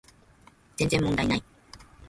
[0.77, 1.43] 全然問題ない